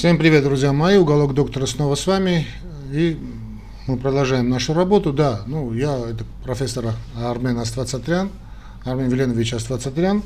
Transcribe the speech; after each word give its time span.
Всем 0.00 0.16
привет, 0.16 0.44
друзья 0.44 0.72
мои. 0.72 0.96
Уголок 0.96 1.34
доктора 1.34 1.66
снова 1.66 1.94
с 1.94 2.06
вами. 2.06 2.46
И 2.90 3.18
мы 3.86 3.98
продолжаем 3.98 4.48
нашу 4.48 4.72
работу. 4.72 5.12
Да, 5.12 5.42
ну, 5.46 5.74
я, 5.74 5.94
это 5.94 6.24
профессор 6.42 6.94
Армен 7.14 7.58
Аствацатрян, 7.58 8.30
Армен 8.86 9.10
Веленович 9.10 9.52
Аствацатрян, 9.52 10.22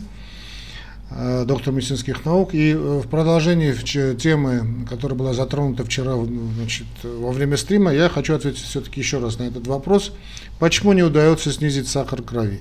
э, 1.10 1.44
доктор 1.44 1.74
медицинских 1.74 2.24
наук. 2.24 2.54
И 2.54 2.70
э, 2.70 2.76
в 3.04 3.08
продолжении 3.08 3.72
темы, 4.14 4.86
которая 4.88 5.18
была 5.18 5.34
затронута 5.34 5.84
вчера 5.84 6.14
значит, 6.56 6.86
во 7.02 7.32
время 7.32 7.56
стрима, 7.56 7.92
я 7.92 8.08
хочу 8.08 8.36
ответить 8.36 8.62
все-таки 8.62 9.00
еще 9.00 9.18
раз 9.18 9.40
на 9.40 9.42
этот 9.42 9.66
вопрос. 9.66 10.12
Почему 10.60 10.92
не 10.92 11.02
удается 11.02 11.50
снизить 11.50 11.88
сахар 11.88 12.22
крови? 12.22 12.60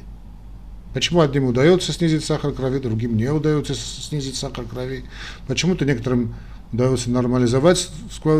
Почему 0.95 1.21
одним 1.21 1.45
удается 1.45 1.91
снизить 1.93 2.25
сахар 2.25 2.54
крови, 2.54 2.80
другим 2.80 3.18
не 3.18 3.32
удается 3.32 3.75
снизить 3.75 4.36
сахар 4.36 4.66
крови? 4.66 5.04
Почему-то 5.48 5.86
некоторым 5.86 6.34
удается 6.73 7.12
нормализовать 7.12 7.90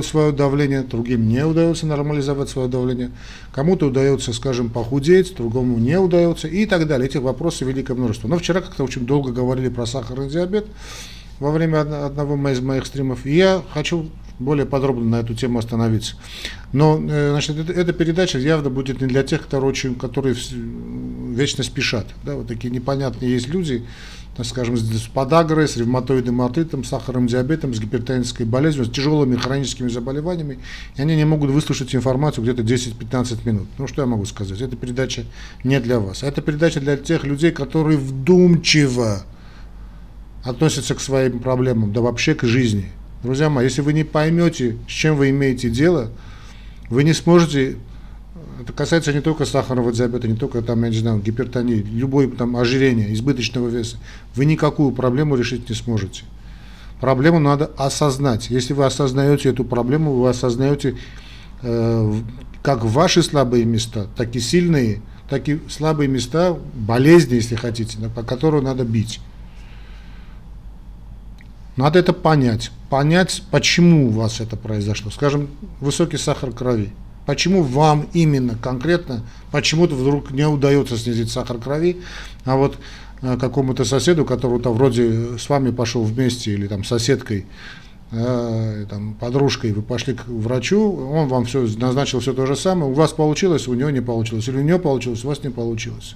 свое 0.04 0.32
давление, 0.32 0.82
другим 0.82 1.28
не 1.28 1.46
удается 1.46 1.86
нормализовать 1.86 2.50
свое 2.50 2.68
давление, 2.68 3.12
кому-то 3.52 3.88
удается, 3.88 4.34
скажем, 4.34 4.70
похудеть, 4.70 5.36
другому 5.36 5.78
не 5.78 6.00
удается 6.00 6.48
и 6.48 6.66
так 6.66 6.88
далее. 6.88 7.08
Этих 7.08 7.22
вопросов 7.22 7.68
великое 7.68 7.94
множество. 7.94 8.28
Но 8.28 8.38
вчера 8.38 8.62
как-то 8.62 8.84
очень 8.84 9.06
долго 9.06 9.32
говорили 9.32 9.70
про 9.70 9.86
сахарный 9.86 10.30
диабет 10.30 10.66
во 11.40 11.52
время 11.52 11.82
одного 11.82 12.36
из 12.50 12.60
моих 12.60 12.86
стримов, 12.86 13.26
и 13.26 13.36
я 13.36 13.62
хочу 13.74 14.10
более 14.40 14.66
подробно 14.66 15.06
на 15.06 15.20
эту 15.20 15.36
тему 15.36 15.60
остановиться. 15.60 16.16
Но 16.72 17.00
э, 17.00 17.30
значит, 17.32 17.58
это, 17.58 17.72
эта 17.72 17.94
передача 17.94 18.40
явно 18.40 18.72
будет 18.72 19.00
не 19.00 19.08
для 19.08 19.24
тех, 19.24 19.44
которые, 19.44 19.70
очень, 19.70 19.96
которые 19.96 20.36
вечно 21.30 21.64
спешат. 21.64 22.08
Да, 22.24 22.36
вот 22.36 22.48
такие 22.48 22.72
непонятные 22.72 23.32
есть 23.32 23.48
люди, 23.48 23.86
так 24.36 24.48
скажем, 24.48 24.78
с 24.78 25.08
подагрой, 25.08 25.68
с 25.68 25.78
ревматоидным 25.78 26.42
артритом, 26.42 26.84
с 26.84 26.90
сахарным 26.90 27.28
диабетом, 27.28 27.74
с 27.74 27.80
гипертонической 27.80 28.46
болезнью, 28.46 28.86
с 28.86 28.90
тяжелыми 28.90 29.36
хроническими 29.36 29.90
заболеваниями, 29.90 30.60
и 30.96 31.02
они 31.02 31.16
не 31.16 31.26
могут 31.26 31.52
выслушать 31.52 31.94
информацию 31.94 32.44
где-то 32.44 32.64
10-15 32.64 33.40
минут. 33.46 33.68
Ну, 33.78 33.88
что 33.88 34.02
я 34.02 34.08
могу 34.08 34.26
сказать? 34.26 34.60
Эта 34.60 34.76
передача 34.76 35.26
не 35.64 35.80
для 35.80 36.00
вас. 36.00 36.24
Это 36.24 36.42
передача 36.42 36.80
для 36.80 36.98
тех 36.98 37.26
людей, 37.26 37.52
которые 37.52 37.98
вдумчиво 37.98 39.24
относятся 40.44 40.96
к 40.96 41.00
своим 41.00 41.40
проблемам, 41.40 41.94
да 41.94 42.02
вообще 42.02 42.34
к 42.34 42.44
жизни. 42.44 42.92
Друзья 43.22 43.50
мои, 43.50 43.66
если 43.66 43.82
вы 43.82 43.94
не 43.94 44.04
поймете, 44.04 44.78
с 44.88 44.92
чем 44.92 45.16
вы 45.16 45.30
имеете 45.30 45.70
дело, 45.70 46.10
вы 46.90 47.04
не 47.04 47.14
сможете 47.14 47.78
это 48.62 48.74
касается 48.74 49.14
не 49.14 49.22
только 49.22 49.46
сахарного 49.46 49.92
диабета, 49.92 50.28
не 50.28 50.36
только 50.36 50.62
там, 50.62 50.84
я 50.84 50.90
не 50.90 50.98
знаю, 50.98 51.20
гипертонии, 51.20 51.76
любой 51.76 52.30
там 52.32 52.56
ожирения, 52.58 53.14
избыточного 53.14 53.68
веса. 53.68 53.98
Вы 54.36 54.46
никакую 54.46 54.92
проблему 54.92 55.36
решить 55.36 55.70
не 55.70 55.76
сможете. 55.76 56.24
Проблему 57.00 57.40
надо 57.40 57.70
осознать. 57.78 58.50
Если 58.50 58.74
вы 58.74 58.86
осознаете 58.86 59.50
эту 59.50 59.66
проблему, 59.66 60.14
вы 60.14 60.30
осознаете 60.30 60.98
э, 61.62 62.14
как 62.62 62.86
ваши 62.86 63.22
слабые 63.22 63.66
места, 63.66 64.08
так 64.16 64.36
и 64.36 64.40
сильные, 64.40 65.02
так 65.30 65.50
и 65.50 65.60
слабые 65.70 66.08
места, 66.08 66.58
болезни, 66.74 67.36
если 67.36 67.56
хотите, 67.56 67.98
по 68.16 68.24
которым 68.24 68.64
надо 68.64 68.86
бить. 68.86 69.20
Надо 71.76 72.00
это 72.00 72.14
понять. 72.14 72.72
Понять, 72.90 73.44
почему 73.50 74.08
у 74.08 74.12
вас 74.12 74.40
это 74.40 74.56
произошло. 74.56 75.10
Скажем, 75.12 75.50
высокий 75.80 76.18
сахар 76.18 76.52
крови. 76.52 76.94
Почему 77.26 77.64
вам 77.64 78.08
именно 78.14 78.56
конкретно, 78.56 79.24
почему-то 79.52 79.96
вдруг 79.96 80.32
не 80.32 80.48
удается 80.48 80.98
снизить 80.98 81.32
сахар 81.32 81.58
крови, 81.58 82.02
а 82.44 82.58
вот 82.58 82.78
э, 83.22 83.38
какому-то 83.38 83.86
соседу, 83.86 84.26
который 84.26 84.60
там 84.60 84.74
вроде 84.74 85.38
с 85.38 85.48
вами 85.48 85.72
пошел 85.72 86.04
вместе 86.04 86.52
или 86.54 86.68
там 86.68 86.84
соседкой, 86.84 87.46
э, 88.14 88.86
там, 88.90 89.16
подружкой, 89.16 89.74
вы 89.74 89.82
пошли 89.82 90.14
к 90.14 90.28
врачу, 90.28 90.96
он 91.12 91.28
вам 91.28 91.46
все 91.46 91.68
назначил 91.78 92.20
все 92.20 92.34
то 92.34 92.46
же 92.46 92.56
самое, 92.56 92.92
у 92.92 92.94
вас 92.94 93.12
получилось, 93.12 93.68
у 93.68 93.74
него 93.74 93.90
не 93.90 94.02
получилось, 94.02 94.48
или 94.48 94.58
у 94.58 94.62
него 94.62 94.80
получилось, 94.80 95.26
у 95.26 95.28
вас 95.28 95.44
не 95.44 95.50
получилось. 95.50 96.16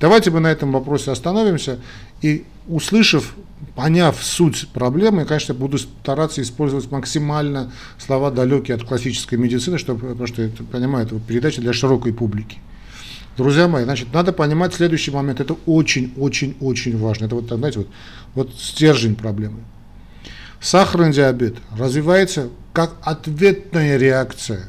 Давайте 0.00 0.30
мы 0.30 0.40
на 0.40 0.50
этом 0.50 0.72
вопросе 0.72 1.10
остановимся 1.10 1.78
и, 2.22 2.44
услышав 2.68 3.34
поняв 3.74 4.22
суть 4.22 4.68
проблемы, 4.72 5.20
я, 5.20 5.24
конечно, 5.24 5.54
буду 5.54 5.78
стараться 5.78 6.42
использовать 6.42 6.90
максимально 6.90 7.72
слова 7.98 8.30
далекие 8.30 8.76
от 8.76 8.84
классической 8.84 9.36
медицины, 9.36 9.78
чтобы, 9.78 10.00
потому 10.00 10.26
что, 10.26 10.42
это, 10.42 10.64
понимаю, 10.64 11.06
это 11.06 11.18
передача 11.20 11.60
для 11.60 11.72
широкой 11.72 12.12
публики. 12.12 12.58
Друзья 13.36 13.66
мои, 13.66 13.84
значит, 13.84 14.12
надо 14.12 14.32
понимать 14.32 14.74
следующий 14.74 15.10
момент. 15.10 15.40
Это 15.40 15.56
очень-очень-очень 15.64 16.98
важно. 16.98 17.26
Это 17.26 17.34
вот, 17.34 17.48
знаете, 17.48 17.78
вот, 17.78 17.88
вот 18.34 18.54
стержень 18.58 19.14
проблемы. 19.14 19.60
Сахарный 20.62 21.12
диабет 21.12 21.56
развивается 21.76 22.48
как 22.72 22.94
ответная 23.02 23.98
реакция. 23.98 24.68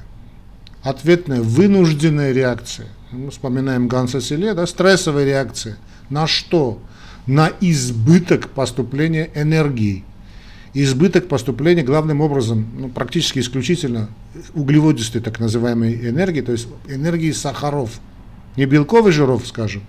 Ответная, 0.81 1.41
вынужденная 1.41 2.33
реакция. 2.33 2.87
Мы 3.11 3.31
вспоминаем 3.31 3.87
Ганса 3.87 4.19
Селе, 4.19 4.53
да, 4.53 4.67
стрессовая 4.67 5.23
реакция. 5.23 5.77
На 6.09 6.27
что? 6.27 6.81
на 7.27 7.51
избыток 7.61 8.49
поступления 8.49 9.29
энергии. 9.35 10.03
Избыток 10.73 11.27
поступления 11.27 11.83
главным 11.83 12.21
образом, 12.21 12.67
ну, 12.77 12.89
практически 12.89 13.39
исключительно 13.39 14.09
углеводистой 14.55 15.21
так 15.21 15.39
называемой 15.39 16.09
энергии, 16.09 16.41
то 16.41 16.51
есть 16.51 16.67
энергии 16.87 17.31
сахаров, 17.31 17.91
не 18.57 18.65
белков 18.65 19.07
и 19.07 19.11
жиров, 19.11 19.45
скажем, 19.47 19.83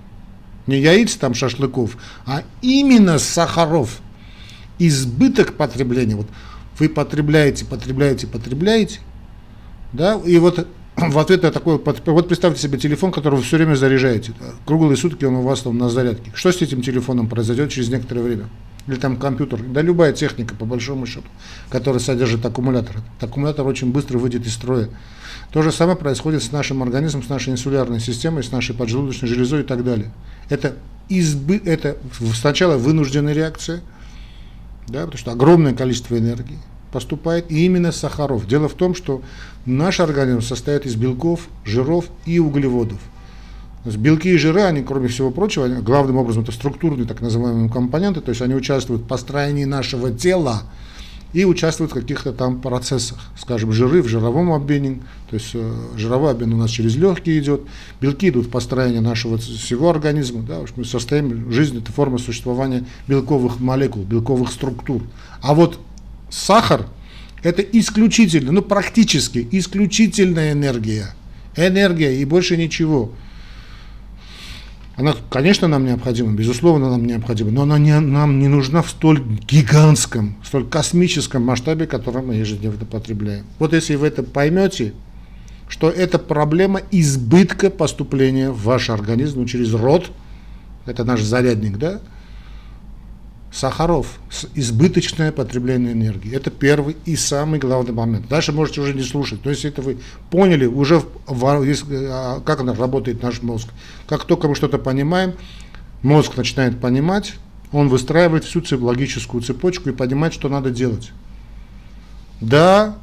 не 0.66 0.78
яиц 0.78 1.14
там 1.16 1.34
шашлыков, 1.34 1.96
а 2.26 2.42
именно 2.60 3.18
сахаров. 3.18 4.00
Избыток 4.78 5.54
потребления, 5.54 6.16
вот 6.16 6.26
вы 6.78 6.88
потребляете, 6.88 7.64
потребляете, 7.64 8.26
потребляете, 8.26 9.00
да, 9.92 10.20
и 10.24 10.38
вот 10.38 10.66
в 10.96 11.18
ответ 11.18 11.42
на 11.42 11.50
такой, 11.50 11.78
вот 11.78 12.28
представьте 12.28 12.60
себе 12.60 12.78
телефон, 12.78 13.12
который 13.12 13.36
вы 13.36 13.42
все 13.42 13.56
время 13.56 13.74
заряжаете, 13.74 14.32
круглые 14.66 14.96
сутки 14.96 15.24
он 15.24 15.36
у 15.36 15.42
вас 15.42 15.60
там 15.60 15.78
на 15.78 15.88
зарядке. 15.88 16.32
Что 16.34 16.52
с 16.52 16.60
этим 16.62 16.82
телефоном 16.82 17.28
произойдет 17.28 17.70
через 17.70 17.88
некоторое 17.88 18.22
время? 18.22 18.48
Или 18.86 18.96
там 18.96 19.16
компьютер, 19.16 19.60
да 19.62 19.80
любая 19.80 20.12
техника, 20.12 20.54
по 20.54 20.66
большому 20.66 21.06
счету, 21.06 21.26
которая 21.70 22.00
содержит 22.00 22.44
аккумулятор. 22.44 22.98
Этот 22.98 23.30
аккумулятор 23.30 23.66
очень 23.66 23.90
быстро 23.90 24.18
выйдет 24.18 24.46
из 24.46 24.52
строя. 24.52 24.90
То 25.52 25.62
же 25.62 25.72
самое 25.72 25.96
происходит 25.96 26.42
с 26.42 26.52
нашим 26.52 26.82
организмом, 26.82 27.22
с 27.22 27.28
нашей 27.28 27.52
инсулярной 27.52 28.00
системой, 28.00 28.44
с 28.44 28.52
нашей 28.52 28.74
поджелудочной 28.74 29.28
железой 29.28 29.60
и 29.60 29.64
так 29.64 29.84
далее. 29.84 30.12
Это, 30.50 30.74
избы, 31.08 31.62
это 31.64 31.96
сначала 32.34 32.76
вынужденная 32.76 33.32
реакция, 33.32 33.80
да, 34.88 35.02
потому 35.02 35.18
что 35.18 35.32
огромное 35.32 35.74
количество 35.74 36.18
энергии 36.18 36.58
поступает 36.92 37.50
именно 37.50 37.90
с 37.90 37.96
сахаров. 37.96 38.46
Дело 38.46 38.68
в 38.68 38.74
том, 38.74 38.94
что 38.94 39.22
Наш 39.66 39.98
организм 39.98 40.42
состоит 40.42 40.84
из 40.84 40.94
белков, 40.94 41.48
жиров 41.64 42.06
и 42.26 42.38
углеводов. 42.38 42.98
белки 43.86 44.28
и 44.28 44.36
жиры, 44.36 44.62
они, 44.62 44.82
кроме 44.82 45.08
всего 45.08 45.30
прочего, 45.30 45.64
они, 45.64 45.80
главным 45.80 46.18
образом 46.18 46.42
это 46.42 46.52
структурные 46.52 47.06
так 47.06 47.22
называемые 47.22 47.70
компоненты, 47.70 48.20
то 48.20 48.28
есть 48.28 48.42
они 48.42 48.54
участвуют 48.54 49.02
в 49.02 49.06
построении 49.06 49.64
нашего 49.64 50.10
тела 50.10 50.64
и 51.34 51.44
участвуют 51.44 51.90
в 51.90 51.94
каких-то 51.94 52.32
там 52.32 52.60
процессах. 52.60 53.18
Скажем, 53.36 53.72
жиры 53.72 54.02
в 54.02 54.08
жировом 54.08 54.52
обмене, 54.52 55.00
то 55.28 55.34
есть 55.34 55.50
э, 55.54 55.72
жировой 55.96 56.30
обмен 56.30 56.54
у 56.54 56.56
нас 56.56 56.70
через 56.70 56.94
легкие 56.94 57.40
идет, 57.40 57.62
белки 58.00 58.28
идут 58.28 58.46
в 58.46 58.50
построение 58.50 59.00
нашего 59.00 59.36
всего 59.36 59.90
организма, 59.90 60.42
да, 60.42 60.60
мы 60.76 60.84
состоим, 60.84 61.50
жизнь 61.52 61.76
это 61.78 61.92
форма 61.92 62.18
существования 62.18 62.84
белковых 63.08 63.58
молекул, 63.58 64.04
белковых 64.04 64.50
структур. 64.50 65.02
А 65.42 65.54
вот 65.54 65.80
сахар– 66.30 66.86
это 67.42 67.62
исключительно, 67.62 68.52
ну 68.52 68.62
практически 68.62 69.46
исключительная 69.50 70.52
энергия. 70.52 71.14
Энергия 71.56 72.16
и 72.20 72.24
больше 72.24 72.56
ничего. 72.56 73.12
Она, 74.96 75.14
конечно, 75.28 75.66
нам 75.66 75.84
необходима, 75.84 76.32
безусловно, 76.34 76.90
нам 76.90 77.04
необходима, 77.04 77.50
но 77.50 77.62
она 77.62 77.78
не, 77.78 77.98
нам 77.98 78.38
не 78.38 78.46
нужна 78.46 78.80
в 78.80 78.90
столь 78.90 79.20
гигантском, 79.20 80.36
столь 80.44 80.68
космическом 80.68 81.42
масштабе, 81.42 81.86
который 81.86 82.22
мы 82.22 82.34
ежедневно 82.34 82.86
потребляем. 82.86 83.44
Вот 83.58 83.72
если 83.72 83.96
вы 83.96 84.06
это 84.06 84.22
поймете, 84.22 84.92
что 85.68 85.90
это 85.90 86.20
проблема 86.20 86.80
избытка 86.92 87.70
поступления 87.70 88.50
в 88.50 88.62
ваш 88.62 88.88
организм 88.88 89.40
ну, 89.40 89.46
через 89.46 89.74
рот, 89.74 90.12
это 90.86 91.02
наш 91.02 91.22
зарядник, 91.22 91.76
да, 91.76 92.00
сахаров, 93.54 94.18
избыточное 94.54 95.30
потребление 95.30 95.92
энергии. 95.92 96.34
Это 96.34 96.50
первый 96.50 96.96
и 97.04 97.14
самый 97.14 97.60
главный 97.60 97.92
момент. 97.92 98.28
Дальше 98.28 98.50
можете 98.50 98.80
уже 98.80 98.94
не 98.94 99.02
слушать. 99.02 99.40
Но 99.44 99.52
если 99.52 99.70
это 99.70 99.80
вы 99.80 99.98
поняли, 100.30 100.66
уже 100.66 101.02
а, 101.28 102.40
как 102.40 102.60
она 102.60 102.74
работает 102.74 103.22
наш 103.22 103.42
мозг. 103.42 103.68
Как 104.08 104.24
только 104.24 104.48
мы 104.48 104.56
что-то 104.56 104.78
понимаем, 104.78 105.34
мозг 106.02 106.36
начинает 106.36 106.80
понимать, 106.80 107.34
он 107.70 107.88
выстраивает 107.88 108.44
всю 108.44 108.62
логическую 108.84 109.40
цепочку 109.40 109.88
и 109.88 109.92
понимает, 109.92 110.34
что 110.34 110.48
надо 110.48 110.70
делать. 110.70 111.12
Да, 112.40 112.96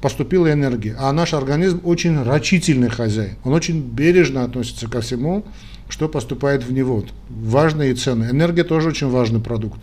поступила 0.00 0.50
энергия, 0.50 0.96
а 0.98 1.12
наш 1.12 1.34
организм 1.34 1.82
очень 1.84 2.20
рачительный 2.22 2.88
хозяин. 2.88 3.36
Он 3.44 3.52
очень 3.52 3.82
бережно 3.82 4.44
относится 4.44 4.88
ко 4.88 5.02
всему, 5.02 5.44
что 5.92 6.08
поступает 6.08 6.64
в 6.64 6.72
него. 6.72 7.04
Важные 7.28 7.94
цены. 7.94 8.24
Энергия 8.30 8.64
тоже 8.64 8.88
очень 8.88 9.10
важный 9.10 9.40
продукт. 9.40 9.78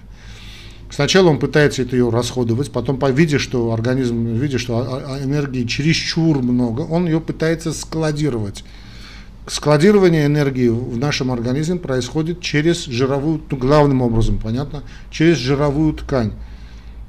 Сначала 0.89 1.29
он 1.29 1.37
пытается 1.37 1.83
это 1.83 1.95
ее 1.95 2.09
расходовать, 2.09 2.71
потом, 2.71 2.99
видя, 3.13 3.37
что 3.37 3.71
организм, 3.71 4.25
видя, 4.25 4.57
что 4.57 4.79
а, 4.79 5.03
а, 5.05 5.23
энергии 5.23 5.65
чересчур 5.65 6.41
много, 6.41 6.81
он 6.81 7.05
ее 7.05 7.21
пытается 7.21 7.71
складировать. 7.73 8.63
Складирование 9.45 10.25
энергии 10.25 10.69
в 10.69 10.97
нашем 10.97 11.31
организме 11.31 11.75
происходит 11.75 12.41
через 12.41 12.85
жировую, 12.85 13.41
ну, 13.51 13.57
главным 13.57 14.01
образом, 14.01 14.39
понятно, 14.39 14.81
через 15.11 15.37
жировую 15.37 15.93
ткань. 15.93 16.33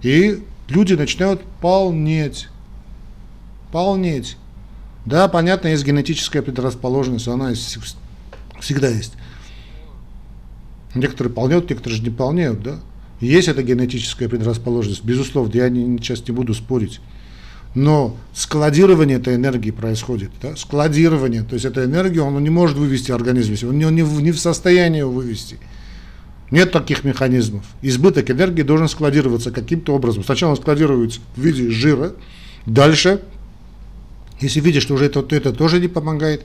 И 0.02 0.42
люди 0.68 0.92
начинают 0.92 1.40
полнеть. 1.62 2.48
Полнеть. 3.72 4.36
Да, 5.06 5.26
понятно, 5.28 5.68
есть 5.68 5.86
генетическая 5.86 6.42
предрасположенность, 6.42 7.28
она 7.28 7.54
всегда 8.60 8.88
есть. 8.88 9.12
Некоторые 10.94 11.32
полнеют, 11.32 11.70
некоторые 11.70 11.98
же 11.98 12.02
не 12.02 12.10
полнеют, 12.10 12.62
да. 12.62 12.80
Есть 13.20 13.48
эта 13.48 13.62
генетическая 13.62 14.28
предрасположенность, 14.28 15.04
безусловно, 15.04 15.54
я 15.54 15.68
не, 15.68 15.98
сейчас 15.98 16.26
не 16.26 16.32
буду 16.32 16.54
спорить. 16.54 17.00
Но 17.74 18.16
складирование 18.34 19.18
этой 19.18 19.36
энергии 19.36 19.70
происходит. 19.70 20.30
Да? 20.42 20.56
Складирование, 20.56 21.42
то 21.42 21.54
есть 21.54 21.64
эта 21.64 21.84
энергия, 21.84 22.22
он 22.22 22.42
не 22.42 22.50
может 22.50 22.76
вывести 22.76 23.12
организм, 23.12 23.68
он 23.68 23.78
не, 23.78 23.84
не, 23.84 24.02
не 24.02 24.32
в 24.32 24.40
состоянии 24.40 25.00
его 25.00 25.12
вывести. 25.12 25.58
Нет 26.50 26.72
таких 26.72 27.04
механизмов. 27.04 27.64
Избыток 27.80 28.28
энергии 28.30 28.62
должен 28.62 28.88
складироваться 28.88 29.52
каким-то 29.52 29.94
образом. 29.94 30.24
Сначала 30.24 30.52
он 30.52 30.56
складируется 30.56 31.20
в 31.36 31.40
виде 31.40 31.70
жира, 31.70 32.12
дальше, 32.66 33.20
если 34.40 34.60
видишь, 34.60 34.82
что 34.82 34.94
уже 34.94 35.04
это, 35.04 35.22
то 35.22 35.36
это 35.36 35.52
тоже 35.52 35.78
не 35.78 35.86
помогает, 35.86 36.44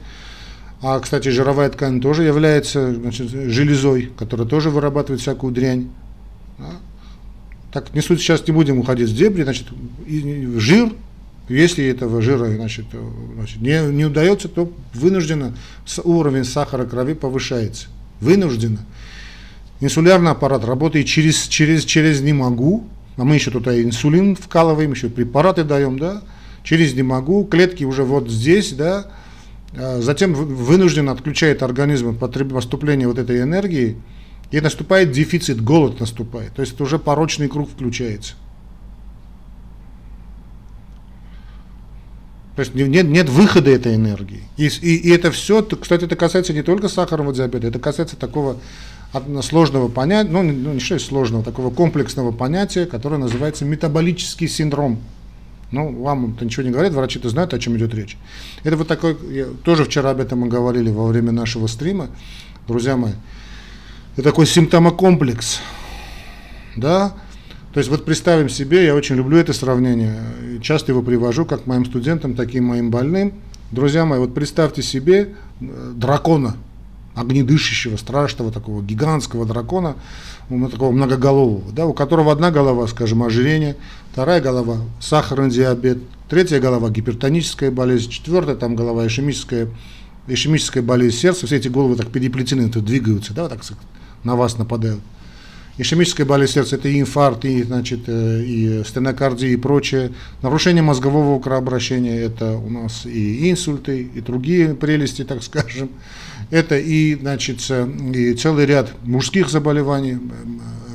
а, 0.81 0.99
кстати, 0.99 1.29
жировая 1.29 1.69
ткань 1.69 2.01
тоже 2.01 2.23
является 2.23 2.93
значит, 2.93 3.29
железой, 3.29 4.11
которая 4.17 4.47
тоже 4.47 4.69
вырабатывает 4.69 5.21
всякую 5.21 5.53
дрянь. 5.53 5.89
Да? 6.57 6.71
Так, 7.71 7.93
не 7.93 8.01
суть, 8.01 8.19
сейчас 8.19 8.45
не 8.47 8.53
будем 8.53 8.79
уходить 8.79 9.09
в 9.09 9.15
дебри, 9.15 9.43
значит, 9.43 9.67
жир, 10.57 10.93
если 11.49 11.85
этого 11.85 12.21
жира 12.21 12.45
значит, 12.45 12.85
значит, 13.35 13.61
не, 13.61 13.81
не 13.91 14.05
удается, 14.05 14.47
то 14.47 14.71
вынужденно 14.93 15.55
уровень 16.03 16.45
сахара 16.45 16.85
крови 16.85 17.13
повышается. 17.13 17.87
Вынужденно. 18.21 18.79
Инсулярный 19.81 20.31
аппарат 20.31 20.63
работает 20.63 21.05
через, 21.05 21.47
через, 21.47 21.83
через 21.83 22.21
не 22.21 22.33
могу, 22.33 22.87
а 23.17 23.23
мы 23.23 23.35
еще 23.35 23.51
туда 23.51 23.79
инсулин 23.81 24.35
вкалываем, 24.35 24.91
еще 24.91 25.09
препараты 25.09 25.63
даем, 25.63 25.99
да, 25.99 26.21
через 26.63 26.93
не 26.93 27.03
могу, 27.03 27.43
клетки 27.45 27.83
уже 27.83 28.03
вот 28.03 28.29
здесь, 28.29 28.71
да, 28.71 29.07
затем 29.77 30.33
вынужден 30.33 31.09
отключает 31.09 31.63
организм 31.63 32.17
поступление 32.17 33.07
вот 33.07 33.17
этой 33.17 33.41
энергии, 33.41 33.97
и 34.51 34.61
наступает 34.61 35.11
дефицит, 35.11 35.61
голод 35.61 35.99
наступает. 35.99 36.53
То 36.53 36.61
есть 36.61 36.73
это 36.73 36.83
уже 36.83 36.99
порочный 36.99 37.47
круг 37.47 37.69
включается. 37.69 38.35
То 42.55 42.61
есть 42.61 42.73
нет, 42.73 43.05
нет 43.05 43.27
выхода 43.27 43.69
этой 43.69 43.95
энергии. 43.95 44.43
И, 44.55 44.67
и, 44.67 44.95
и 44.95 45.09
это 45.09 45.31
все, 45.31 45.61
кстати, 45.61 46.05
это 46.05 46.15
касается 46.15 46.53
не 46.53 46.61
только 46.61 46.87
сахарного 46.87 47.33
диабета, 47.33 47.67
это 47.67 47.79
касается 47.79 48.15
такого 48.15 48.57
сложного 49.41 49.89
понятия, 49.89 50.29
ну, 50.29 50.41
ну 50.41 50.73
не 50.73 50.79
что 50.79 50.97
сложного, 50.99 51.43
такого 51.43 51.69
комплексного 51.69 52.31
понятия, 52.31 52.85
которое 52.85 53.17
называется 53.17 53.65
метаболический 53.65 54.47
синдром. 54.47 54.99
Ну, 55.75 55.91
вам 55.91 56.35
это 56.35 56.45
ничего 56.45 56.63
не 56.63 56.71
говорит, 56.71 56.93
врачи-то 56.93 57.27
знают, 57.27 57.53
о 57.53 57.59
чем 57.59 57.75
идет 57.75 57.93
речь. 57.93 58.15
Это 58.63 58.77
вот 58.77 58.87
такой, 58.87 59.17
я, 59.29 59.47
тоже 59.61 59.83
вчера 59.83 60.11
об 60.11 60.21
этом 60.21 60.39
мы 60.39 60.47
говорили 60.47 60.89
во 60.89 61.05
время 61.05 61.33
нашего 61.33 61.67
стрима, 61.67 62.07
друзья 62.65 62.95
мои. 62.95 63.11
Это 64.13 64.23
такой 64.23 64.45
симптомокомплекс, 64.45 65.59
да, 66.77 67.13
то 67.73 67.79
есть 67.79 67.89
вот 67.89 68.05
представим 68.05 68.47
себе, 68.47 68.85
я 68.85 68.95
очень 68.95 69.17
люблю 69.17 69.37
это 69.37 69.51
сравнение, 69.51 70.17
часто 70.61 70.93
его 70.93 71.01
привожу 71.01 71.43
как 71.43 71.67
моим 71.67 71.83
студентам, 71.83 72.35
так 72.35 72.55
и 72.55 72.61
моим 72.61 72.89
больным. 72.89 73.33
Друзья 73.71 74.05
мои, 74.05 74.19
вот 74.19 74.33
представьте 74.33 74.81
себе 74.81 75.33
э, 75.59 75.91
дракона, 75.93 76.55
огнедышащего, 77.15 77.97
страшного, 77.97 78.51
такого 78.51 78.83
гигантского 78.83 79.45
дракона, 79.45 79.95
ну, 80.49 80.69
такого 80.69 80.91
многоголового, 80.91 81.71
да, 81.71 81.85
у 81.85 81.93
которого 81.93 82.31
одна 82.31 82.51
голова, 82.51 82.87
скажем, 82.87 83.23
ожирение, 83.23 83.75
вторая 84.11 84.41
голова 84.41 84.77
сахарный 84.99 85.49
диабет, 85.49 85.99
третья 86.29 86.59
голова 86.59 86.89
гипертоническая 86.89 87.71
болезнь, 87.71 88.09
четвертая 88.09 88.55
там 88.55 88.75
голова 88.75 89.07
ишемическая, 89.07 89.69
ишемическая 90.27 90.83
болезнь 90.83 91.17
сердца, 91.17 91.47
все 91.47 91.55
эти 91.57 91.69
головы 91.69 91.95
так 91.95 92.09
переплетены, 92.09 92.69
то 92.69 92.81
двигаются, 92.81 93.33
да, 93.33 93.49
так 93.49 93.61
на 94.23 94.35
вас 94.35 94.57
нападают. 94.57 95.01
Ишемическая 95.77 96.25
болезнь 96.25 96.53
сердца– 96.53 96.75
это 96.77 96.87
и 96.87 97.01
инфаркт, 97.01 97.43
и, 97.43 97.61
значит, 97.63 98.07
э, 98.07 98.43
и 98.45 98.83
стенокардия, 98.85 99.49
и 99.49 99.57
прочее. 99.57 100.13
Нарушение 100.41 100.81
мозгового 100.81 101.37
кровообращения– 101.41 102.17
это 102.21 102.53
у 102.53 102.69
нас 102.69 103.05
и 103.05 103.51
инсульты, 103.51 104.03
и 104.03 104.21
другие 104.21 104.73
прелести, 104.73 105.25
так 105.25 105.43
скажем. 105.43 105.89
Это 106.51 106.77
и, 106.77 107.15
значит, 107.15 107.59
и 107.69 108.33
целый 108.33 108.65
ряд 108.65 108.93
мужских 109.03 109.49
заболеваний, 109.49 110.17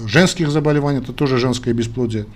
женских 0.06 0.50
заболеваний, 0.50 0.98
это 0.98 1.12
тоже 1.12 1.38
женское 1.38 1.72
бесплодие. 1.72 2.26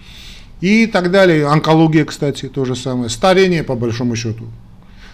И 0.60 0.86
так 0.86 1.10
далее. 1.10 1.46
Онкология, 1.46 2.04
кстати, 2.04 2.48
то 2.48 2.64
же 2.64 2.74
самое. 2.76 3.10
Старение, 3.10 3.62
по 3.62 3.74
большому 3.74 4.16
счету. 4.16 4.44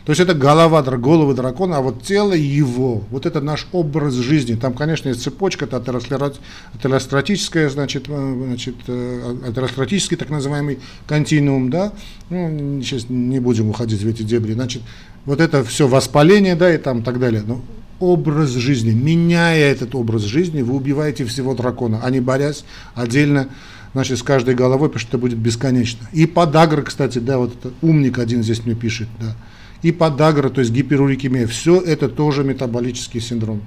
То 0.05 0.13
есть 0.13 0.21
это 0.21 0.35
голова, 0.35 0.83
головы 0.83 1.35
дракона, 1.35 1.77
а 1.77 1.81
вот 1.83 2.03
тело 2.03 2.33
его, 2.33 3.05
вот 3.11 3.27
это 3.27 3.41
наш 3.41 3.67
образ 3.73 4.15
жизни. 4.15 4.55
Там, 4.55 4.73
конечно, 4.73 5.09
есть 5.09 5.23
цепочка, 5.23 5.67
это 5.67 5.77
атеросклеротическая, 5.77 7.69
значит, 7.69 8.07
э, 8.09 8.45
значит, 8.47 8.77
э, 8.87 9.37
атеросклеротический 9.49 10.17
так 10.17 10.31
называемый 10.31 10.79
континуум, 11.07 11.69
да, 11.69 11.93
ну, 12.31 12.81
сейчас 12.83 13.11
не 13.11 13.41
будем 13.41 13.69
уходить 13.69 14.03
в 14.03 14.09
эти 14.09 14.23
дебри, 14.23 14.55
значит, 14.55 14.83
вот 15.27 15.39
это 15.41 15.63
все 15.65 15.87
воспаление, 15.87 16.57
да, 16.57 16.75
и 16.75 16.79
там 16.79 17.03
так 17.03 17.19
далее. 17.19 17.43
Но 17.47 17.61
образ 18.01 18.51
жизни. 18.51 18.93
Меняя 18.93 19.71
этот 19.71 19.95
образ 19.95 20.23
жизни, 20.23 20.63
вы 20.63 20.75
убиваете 20.75 21.25
всего 21.25 21.55
дракона, 21.55 22.01
а 22.03 22.11
не 22.11 22.21
борясь 22.21 22.65
отдельно 22.95 23.49
значит, 23.93 24.19
с 24.19 24.23
каждой 24.23 24.55
головой, 24.55 24.89
потому 24.89 25.01
что 25.01 25.09
это 25.11 25.19
будет 25.19 25.39
бесконечно. 25.39 26.09
И 26.13 26.27
подагра, 26.27 26.83
кстати, 26.83 27.19
да, 27.19 27.39
вот 27.39 27.55
это 27.57 27.73
умник 27.83 28.19
один 28.19 28.43
здесь 28.43 28.65
мне 28.65 28.75
пишет, 28.75 29.09
да. 29.21 29.37
И 29.83 29.93
подагра, 29.93 30.51
то 30.51 30.61
есть 30.61 30.73
гиперурикемия, 30.73 31.47
все 31.47 31.81
это 31.81 32.09
тоже 32.09 32.45
метаболический 32.45 33.21
синдром. 33.21 33.63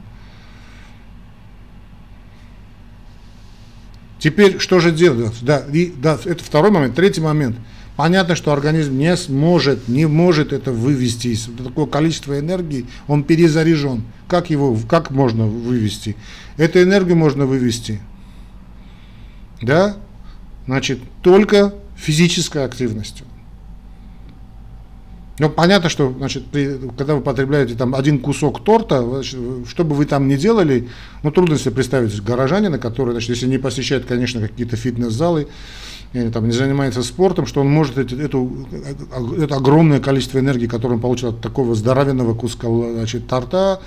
Теперь 4.20 4.60
что 4.60 4.80
же 4.80 4.92
делать? 4.92 5.34
Да, 5.42 5.64
и, 5.72 5.94
да, 5.96 6.18
это 6.24 6.44
второй 6.44 6.72
момент. 6.72 6.96
Третий 6.96 7.22
момент– 7.22 7.58
Понятно, 7.96 8.36
что 8.36 8.52
организм 8.52 8.98
не 8.98 9.16
сможет, 9.16 9.88
не 9.88 10.08
может 10.08 10.52
это 10.52 10.72
вывести 10.72 11.28
из 11.28 11.48
такого 11.64 11.88
количества 11.88 12.40
энергии, 12.40 12.88
он 13.08 13.24
перезаряжен. 13.24 14.04
Как 14.28 14.50
его, 14.50 14.76
как 14.90 15.12
можно 15.12 15.46
вывести? 15.46 16.16
Эту 16.58 16.82
энергию 16.82 17.16
можно 17.16 17.46
вывести, 17.46 18.00
да, 19.62 19.98
значит, 20.66 21.00
только 21.22 21.74
физической 21.96 22.66
активностью. 22.66 23.28
Ну, 25.40 25.50
понятно, 25.50 25.90
что, 25.90 26.14
значит, 26.16 26.46
при, 26.46 26.80
когда 26.96 27.16
вы 27.16 27.22
потребляете 27.22 27.74
там 27.74 27.96
один 27.96 28.20
кусок 28.20 28.64
торта, 28.64 29.02
значит, 29.04 29.40
что 29.68 29.84
бы 29.84 29.96
вы 29.96 30.06
там 30.06 30.28
ни 30.28 30.36
делали, 30.36 30.90
ну, 31.24 31.32
трудно 31.32 31.58
себе 31.58 31.72
представить 31.72 32.22
горожанина, 32.22 32.78
который, 32.78 33.12
значит, 33.12 33.30
если 33.30 33.48
не 33.48 33.58
посещает, 33.58 34.06
конечно, 34.06 34.42
какие-то 34.42 34.78
фитнес-залы, 34.78 35.48
там 36.14 36.46
не 36.46 36.52
занимается 36.52 37.02
спортом, 37.02 37.48
что 37.48 37.62
он 37.62 37.70
может 37.70 37.98
эти, 37.98 38.14
эту, 38.14 38.68
это 39.40 39.56
огромное 39.56 40.00
количество 40.00 40.38
энергии, 40.38 40.68
которое 40.68 40.96
он 40.96 41.02
получил 41.02 41.30
от 41.30 41.42
такого 41.42 41.74
здоровенного 41.74 42.36
куска 42.36 42.68
значит, 42.68 43.28
торта, 43.28 43.82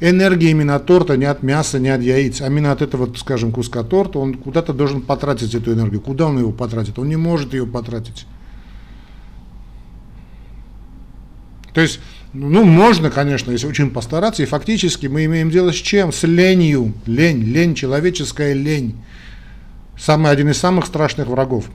энергия 0.00 0.50
именно 0.50 0.76
от 0.76 0.86
торта, 0.86 1.18
не 1.18 1.26
от 1.26 1.42
мяса, 1.42 1.78
не 1.78 1.90
от 1.90 2.00
яиц, 2.00 2.40
а 2.40 2.46
именно 2.46 2.72
от 2.72 2.80
этого, 2.80 3.12
скажем, 3.16 3.52
куска 3.52 3.82
торта, 3.82 4.18
он 4.18 4.34
куда-то 4.34 4.72
должен 4.72 5.02
потратить 5.02 5.54
эту 5.54 5.74
энергию. 5.74 6.00
Куда 6.00 6.26
он 6.26 6.38
его 6.38 6.52
потратит? 6.52 6.98
Он 6.98 7.06
не 7.06 7.16
может 7.16 7.52
ее 7.52 7.66
потратить. 7.66 8.26
То 11.74 11.82
есть, 11.82 12.00
ну, 12.32 12.64
можно, 12.64 13.10
конечно, 13.10 13.50
если 13.50 13.66
очень 13.66 13.90
постараться, 13.90 14.42
и 14.42 14.46
фактически 14.46 15.06
мы 15.06 15.26
имеем 15.26 15.50
дело 15.50 15.70
с 15.70 15.76
чем? 15.76 16.12
С 16.12 16.22
ленью. 16.22 16.94
Лень, 17.04 17.42
лень, 17.42 17.74
человеческая 17.74 18.54
лень 18.54 18.94
самый, 19.98 20.30
один 20.30 20.48
из 20.48 20.58
самых 20.58 20.86
страшных 20.86 21.28
врагов. 21.28 21.66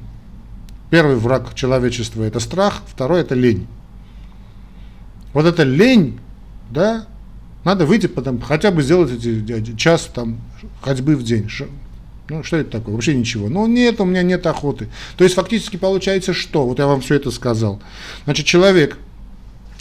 Первый 0.90 1.16
враг 1.16 1.54
человечества– 1.56 2.24
это 2.24 2.40
страх, 2.40 2.82
второй– 2.88 3.22
это 3.22 3.36
лень. 3.36 3.68
Вот 5.34 5.46
эта 5.46 5.64
лень, 5.64 6.20
да, 6.70 7.08
надо 7.64 7.86
выйти, 7.86 8.08
потом, 8.08 8.40
хотя 8.42 8.72
бы 8.72 8.84
сделать 8.84 9.12
эти 9.12 9.76
час 9.76 10.10
там 10.14 10.40
ходьбы 10.82 11.16
в 11.16 11.24
день. 11.24 11.50
Ну, 12.30 12.44
что 12.44 12.58
это 12.58 12.72
такое? 12.72 12.94
Вообще 12.94 13.16
ничего. 13.16 13.50
Ну, 13.50 13.68
нет, 13.68 14.00
у 14.00 14.06
меня 14.06 14.22
нет 14.22 14.46
охоты. 14.46 14.88
То 15.18 15.24
есть, 15.24 15.36
фактически 15.36 15.78
получается 15.78 16.34
что? 16.34 16.66
Вот 16.66 16.80
я 16.80 16.88
вам 16.88 17.02
все 17.02 17.16
это 17.16 17.32
сказал. 17.32 17.82
Значит, 18.26 18.46
человек 18.46 18.98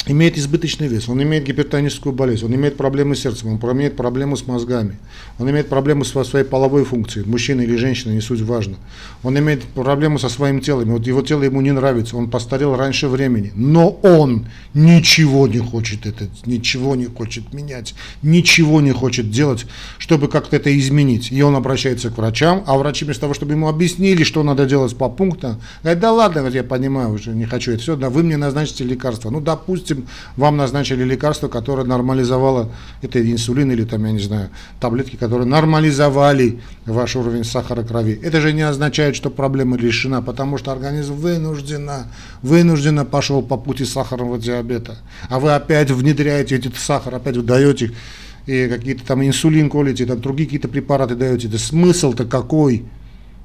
имеет 0.06 0.36
избыточный 0.36 0.88
вес, 0.88 1.08
он 1.08 1.22
имеет 1.22 1.44
гипертоническую 1.44 2.12
болезнь, 2.12 2.44
он 2.44 2.54
имеет 2.54 2.76
проблемы 2.76 3.14
с 3.14 3.20
сердцем, 3.20 3.58
он 3.60 3.72
имеет 3.76 3.96
проблемы 3.96 4.36
с 4.36 4.46
мозгами, 4.46 4.98
он 5.38 5.48
имеет 5.50 5.68
проблемы 5.68 6.04
со 6.04 6.24
своей 6.24 6.44
половой 6.44 6.84
функцией, 6.84 7.26
мужчина 7.26 7.60
или 7.60 7.76
женщина, 7.76 8.12
не 8.12 8.20
суть 8.20 8.40
важно. 8.40 8.76
Он 9.22 9.38
имеет 9.38 9.62
проблемы 9.62 10.18
со 10.18 10.28
своим 10.28 10.60
телом, 10.60 10.90
вот 10.90 11.06
его 11.06 11.22
тело 11.22 11.44
ему 11.44 11.60
не 11.60 11.72
нравится, 11.72 12.16
он 12.16 12.30
постарел 12.30 12.76
раньше 12.76 13.06
времени, 13.06 13.52
но 13.54 13.90
он 14.02 14.48
ничего 14.74 15.46
не 15.46 15.58
хочет 15.58 16.04
это, 16.06 16.28
ничего 16.46 16.96
не 16.96 17.06
хочет 17.06 17.52
менять, 17.52 17.94
ничего 18.22 18.80
не 18.80 18.92
хочет 18.92 19.30
делать, 19.30 19.66
чтобы 19.98 20.28
как-то 20.28 20.56
это 20.56 20.76
изменить. 20.76 21.30
И 21.30 21.40
он 21.42 21.54
обращается 21.54 22.10
к 22.10 22.18
врачам, 22.18 22.64
а 22.66 22.76
врачи 22.76 23.04
вместо 23.04 23.22
того, 23.22 23.34
чтобы 23.34 23.52
ему 23.52 23.68
объяснили, 23.68 24.24
что 24.24 24.42
надо 24.42 24.66
делать 24.66 24.96
по 24.96 25.08
пунктам, 25.08 25.60
говорят, 25.82 26.00
да 26.00 26.12
ладно, 26.12 26.48
я 26.48 26.64
понимаю, 26.64 27.10
уже 27.10 27.30
не 27.30 27.44
хочу 27.44 27.72
это 27.72 27.82
все, 27.82 27.96
да 27.96 28.10
вы 28.10 28.24
мне 28.24 28.36
назначите 28.36 28.84
лекарства. 28.84 29.30
Ну, 29.30 29.40
допустим, 29.40 29.91
допустим, 29.94 30.08
вам 30.36 30.56
назначили 30.56 31.04
лекарство, 31.04 31.48
которое 31.48 31.84
нормализовало, 31.84 32.70
это 33.02 33.20
инсулин 33.20 33.70
или 33.72 33.84
там, 33.84 34.04
я 34.04 34.12
не 34.12 34.20
знаю, 34.20 34.50
таблетки, 34.80 35.16
которые 35.16 35.46
нормализовали 35.46 36.60
ваш 36.86 37.16
уровень 37.16 37.44
сахара 37.44 37.82
крови. 37.82 38.18
Это 38.22 38.40
же 38.40 38.52
не 38.52 38.62
означает, 38.62 39.16
что 39.16 39.30
проблема 39.30 39.76
решена, 39.76 40.22
потому 40.22 40.58
что 40.58 40.72
организм 40.72 41.14
вынужденно, 41.14 42.06
вынужденно 42.42 43.04
пошел 43.04 43.42
по 43.42 43.56
пути 43.56 43.84
сахарного 43.84 44.38
диабета. 44.38 44.98
А 45.28 45.38
вы 45.38 45.54
опять 45.54 45.90
внедряете 45.90 46.56
этот 46.56 46.76
сахар, 46.76 47.14
опять 47.14 47.36
вы 47.36 47.42
даете 47.42 47.92
и 48.46 48.66
какие-то 48.68 49.04
там 49.06 49.22
инсулин 49.22 49.70
колите, 49.70 50.04
там 50.04 50.20
другие 50.20 50.46
какие-то 50.46 50.68
препараты 50.68 51.14
даете. 51.14 51.48
Это 51.48 51.58
смысл-то 51.58 52.24
какой? 52.24 52.84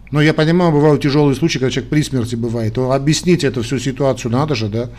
Но 0.10 0.22
я 0.22 0.34
понимаю, 0.34 0.72
бывают 0.72 1.04
тяжелые 1.04 1.36
случаи, 1.36 1.60
когда 1.60 1.70
человек 1.70 1.89
при 1.89 2.01
смерти 2.01 2.36
бывает. 2.36 2.74
То 2.74 2.92
объяснить 2.92 3.44
эту 3.44 3.62
всю 3.62 3.77
ситуацию 3.77 4.32
надо 4.32 4.56
же, 4.56 4.70
да? 4.70 4.89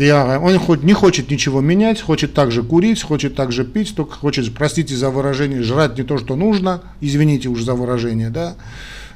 Я, 0.00 0.40
он 0.40 0.58
хоть 0.58 0.82
не 0.82 0.94
хочет 0.94 1.30
ничего 1.30 1.60
менять, 1.60 2.00
хочет 2.00 2.32
также 2.32 2.62
курить, 2.62 3.02
хочет 3.02 3.34
также 3.34 3.64
пить, 3.64 3.94
только 3.94 4.14
хочет, 4.14 4.52
простите 4.54 4.96
за 4.96 5.10
выражение, 5.10 5.62
жрать 5.62 5.98
не 5.98 6.04
то, 6.04 6.16
что 6.16 6.36
нужно, 6.36 6.80
извините 7.02 7.50
уже 7.50 7.64
за 7.64 7.74
выражение, 7.74 8.30
да, 8.30 8.54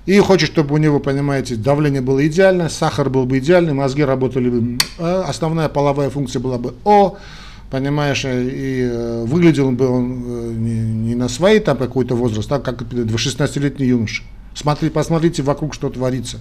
и 0.04 0.18
хочет, 0.18 0.50
чтобы 0.50 0.74
у 0.74 0.76
него, 0.76 1.00
понимаете, 1.00 1.56
давление 1.56 2.02
было 2.02 2.26
идеальное, 2.26 2.68
сахар 2.68 3.08
был 3.08 3.24
бы 3.24 3.38
идеальный, 3.38 3.72
мозги 3.72 4.04
работали 4.04 4.50
бы, 4.50 4.78
а 4.98 5.24
основная 5.26 5.70
половая 5.70 6.10
функция 6.10 6.40
была 6.40 6.58
бы 6.58 6.74
О, 6.84 7.16
понимаешь, 7.70 8.26
и 8.26 8.82
э, 8.82 9.24
выглядел 9.24 9.70
бы 9.70 9.88
он 9.88 10.22
э, 10.26 10.52
не, 10.54 10.80
не 10.80 11.14
на 11.14 11.30
свои 11.30 11.60
там 11.60 11.78
какой-то 11.78 12.14
возраст, 12.14 12.52
а 12.52 12.60
как 12.60 12.82
16-летний 12.82 13.86
юноша. 13.86 14.22
Смотри, 14.54 14.90
посмотрите 14.90 15.42
вокруг, 15.42 15.72
что 15.72 15.88
творится. 15.88 16.38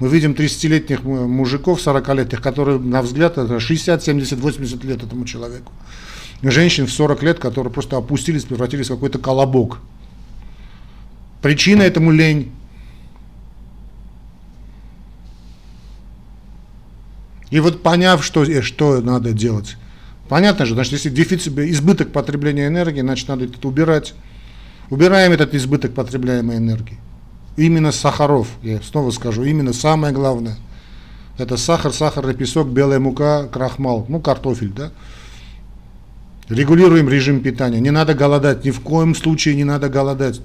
Мы 0.00 0.08
видим 0.08 0.32
30-летних 0.32 1.04
мужиков, 1.04 1.78
40-летних, 1.78 2.42
которые, 2.42 2.78
на 2.78 3.00
взгляд, 3.02 3.38
это 3.38 3.60
60, 3.60 4.02
70, 4.02 4.38
80 4.40 4.84
лет 4.84 5.02
этому 5.02 5.24
человеку. 5.24 5.72
Женщин 6.42 6.86
в 6.86 6.92
40 6.92 7.22
лет, 7.22 7.38
которые 7.38 7.72
просто 7.72 7.96
опустились, 7.96 8.44
превратились 8.44 8.86
в 8.86 8.94
какой-то 8.94 9.18
колобок. 9.18 9.78
Причина 11.42 11.82
этому 11.82 12.10
лень. 12.10 12.52
И 17.50 17.60
вот 17.60 17.82
поняв, 17.82 18.24
что, 18.24 18.42
э, 18.42 18.62
что 18.62 19.00
надо 19.00 19.32
делать, 19.32 19.76
понятно 20.28 20.66
же, 20.66 20.74
значит, 20.74 20.94
если 20.94 21.10
дефицит, 21.10 21.56
избыток 21.56 22.10
потребления 22.10 22.66
энергии, 22.66 23.00
значит, 23.00 23.28
надо 23.28 23.44
это 23.44 23.68
убирать. 23.68 24.14
Убираем 24.90 25.30
этот 25.30 25.54
избыток 25.54 25.94
потребляемой 25.94 26.56
энергии 26.56 26.98
именно 27.56 27.92
сахаров, 27.92 28.48
я 28.62 28.80
снова 28.82 29.10
скажу, 29.10 29.44
именно 29.44 29.72
самое 29.72 30.12
главное. 30.12 30.56
Это 31.36 31.56
сахар, 31.56 31.92
сахарный 31.92 32.34
песок, 32.34 32.68
белая 32.68 33.00
мука, 33.00 33.46
крахмал, 33.46 34.06
ну 34.08 34.20
картофель, 34.20 34.72
да. 34.72 34.92
Регулируем 36.48 37.08
режим 37.08 37.40
питания. 37.40 37.80
Не 37.80 37.90
надо 37.90 38.14
голодать, 38.14 38.64
ни 38.64 38.70
в 38.70 38.80
коем 38.80 39.14
случае 39.14 39.56
не 39.56 39.64
надо 39.64 39.88
голодать. 39.88 40.40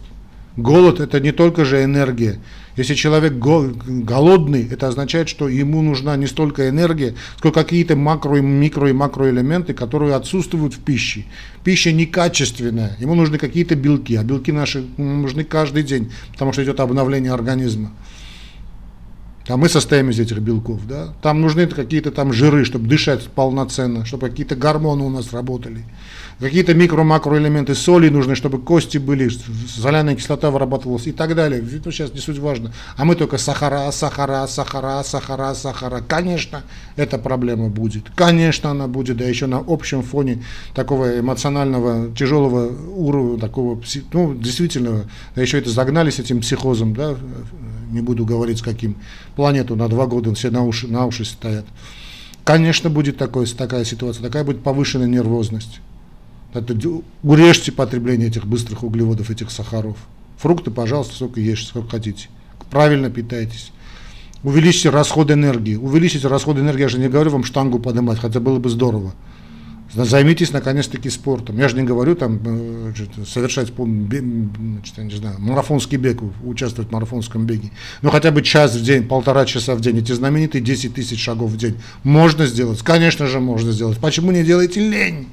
Голод 0.55 0.99
это 0.99 1.19
не 1.19 1.31
только 1.31 1.65
же 1.65 1.83
энергия. 1.83 2.39
Если 2.79 2.93
человек 2.93 3.33
голодный, 3.33 4.65
это 4.71 4.88
означает, 4.88 5.27
что 5.27 5.50
ему 5.50 5.81
нужна 5.81 6.15
не 6.15 6.27
столько 6.27 6.69
энергия, 6.69 7.13
сколько 7.38 7.62
какие-то 7.62 7.98
макро, 7.98 8.36
микро 8.36 8.89
и 8.89 8.93
макроэлементы, 8.93 9.74
которые 9.74 10.15
отсутствуют 10.15 10.75
в 10.75 10.79
пище. 10.79 11.25
Пища 11.65 11.91
некачественная, 11.91 12.95
ему 13.01 13.15
нужны 13.15 13.38
какие-то 13.38 13.75
белки, 13.75 14.15
а 14.15 14.24
белки 14.24 14.53
наши 14.53 14.86
нужны 14.95 15.43
каждый 15.43 15.83
день, 15.83 16.09
потому 16.31 16.53
что 16.53 16.63
идет 16.63 16.79
обновление 16.79 17.33
организма. 17.33 17.91
А 19.50 19.57
мы 19.57 19.67
состоим 19.67 20.09
из 20.12 20.19
этих 20.21 20.38
белков, 20.38 20.88
да? 20.88 21.13
Там 21.21 21.41
нужны 21.41 21.67
какие-то 21.67 22.12
там 22.12 22.31
жиры, 22.31 22.63
чтобы 22.63 22.88
дышать 22.88 23.27
полноценно, 23.27 24.05
чтобы 24.05 24.29
какие-то 24.29 24.55
гормоны 24.55 25.03
у 25.03 25.09
нас 25.09 25.33
работали. 25.33 25.83
Какие-то 26.39 26.74
микро-макроэлементы 26.74 27.75
соли 27.75 28.08
нужны, 28.08 28.34
чтобы 28.34 28.60
кости 28.60 28.98
были, 28.98 29.29
соляная 29.67 30.15
кислота 30.15 30.51
вырабатывалась 30.51 31.05
и 31.08 31.12
так 31.12 31.36
далее. 31.36 31.62
Это 31.62 31.91
сейчас 31.91 32.13
не 32.13 32.22
суть 32.22 32.38
важно. 32.38 32.72
А 32.96 33.03
мы 33.03 33.15
только 33.15 33.38
сахара, 33.38 33.91
сахара, 33.91 34.48
сахара, 34.48 35.03
сахара, 35.03 35.53
сахара. 35.53 36.01
Конечно, 36.01 36.63
эта 36.96 37.17
проблема 37.17 37.67
будет. 37.67 38.10
Конечно, 38.15 38.72
она 38.72 38.88
будет, 38.88 39.17
да 39.17 39.25
еще 39.25 39.48
на 39.48 39.58
общем 39.58 40.01
фоне 40.01 40.46
такого 40.74 41.19
эмоционального, 41.19 42.15
тяжелого 42.15 42.72
уровня, 42.96 43.38
такого, 43.38 43.81
ну, 44.13 44.34
действительно, 44.34 45.10
да 45.36 45.41
еще 45.41 45.60
это 45.60 45.69
загнали 45.72 46.10
с 46.10 46.19
этим 46.19 46.39
психозом, 46.39 46.93
да, 46.93 47.17
не 47.91 48.00
буду 48.00 48.25
говорить 48.25 48.60
с 48.60 48.62
каким, 48.62 48.96
планету 49.36 49.75
на 49.75 49.89
два 49.89 50.08
года 50.08 50.34
все 50.36 50.51
на 50.51 50.63
уши, 50.63 50.88
на 50.88 51.05
уши 51.05 51.25
стоят. 51.25 51.65
Конечно, 52.46 52.89
будет 52.89 53.17
такой, 53.17 53.46
такая 53.46 53.84
ситуация, 53.84 54.24
такая 54.24 54.46
будет 54.46 54.63
повышенная 54.63 55.08
нервозность. 55.08 55.81
Это, 56.53 56.75
урежьте 57.24 57.72
потребление 57.72 58.29
этих 58.29 58.46
быстрых 58.46 58.84
углеводов, 58.84 59.29
этих 59.29 59.51
сахаров. 59.51 59.98
Фрукты, 60.38 60.72
пожалуйста, 60.72 61.15
сколько 61.15 61.39
ешьте, 61.39 61.68
сколько 61.68 61.89
хотите. 61.89 62.29
Правильно 62.72 63.10
питайтесь. 63.10 63.72
Увеличьте 64.44 64.89
расход 64.89 65.32
энергии. 65.32 65.75
Увеличите 65.75 66.27
расход 66.27 66.58
энергии, 66.58 66.82
я 66.82 66.89
же 66.89 66.98
не 66.98 67.10
говорю 67.10 67.32
вам 67.32 67.44
штангу 67.44 67.79
поднимать, 67.79 68.20
хотя 68.20 68.39
было 68.39 68.58
бы 68.58 68.70
здорово. 68.70 69.13
Займитесь 69.94 70.51
наконец-таки 70.51 71.10
спортом. 71.10 71.58
Я 71.58 71.68
же 71.68 71.75
не 71.75 71.82
говорю 71.82 72.15
там 72.15 72.39
э, 72.46 72.94
совершать 73.25 73.74
значит, 73.75 74.98
не 74.98 75.15
знаю, 75.15 75.38
марафонский 75.39 75.98
бег, 75.98 76.22
участвовать 76.44 76.89
в 76.89 76.94
марафонском 76.94 77.48
беге. 77.48 77.72
Но 78.03 78.12
хотя 78.12 78.29
бы 78.29 78.44
час 78.44 78.75
в 78.75 78.84
день, 78.84 79.08
полтора 79.08 79.46
часа 79.46 79.74
в 79.74 79.82
день, 79.82 79.98
эти 79.98 80.12
знаменитые 80.12 80.62
10 80.62 80.94
тысяч 80.94 81.20
шагов 81.20 81.51
в 81.51 81.58
день. 81.58 81.75
Можно 82.03 82.46
сделать? 82.46 82.82
Конечно 82.84 83.25
же 83.25 83.39
можно 83.39 83.72
сделать. 83.72 83.98
Почему 83.98 84.32
не 84.32 84.44
делаете 84.44 84.79
лень? 84.79 85.27